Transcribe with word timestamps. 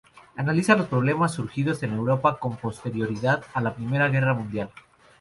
Analiza 0.35 0.75
los 0.75 0.87
problemas 0.87 1.31
surgidos 1.31 1.83
en 1.83 1.93
Europa 1.93 2.39
con 2.39 2.57
posterioridad 2.57 3.43
a 3.53 3.61
la 3.61 3.75
primera 3.75 4.07
guerra 4.09 4.33
mundial. 4.33 4.71